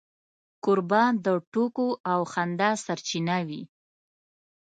کوربه 0.63 1.03
د 1.25 1.27
ټوکو 1.51 1.87
او 2.11 2.19
خندا 2.31 2.69
سرچینه 2.85 3.37
وي. 3.47 3.61